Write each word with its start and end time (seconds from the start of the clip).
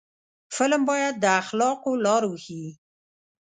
فلم 0.55 0.81
باید 0.89 1.15
د 1.19 1.25
اخلاقو 1.41 1.91
لار 2.05 2.23
وښيي 2.27 2.69